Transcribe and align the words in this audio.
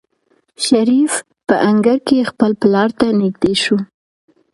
شریف 0.65 1.13
په 1.47 1.55
انګړ 1.69 1.97
کې 2.07 2.27
خپل 2.29 2.51
پلار 2.61 2.89
ته 2.99 3.05
نږدې 3.21 3.53
شو. 3.63 3.77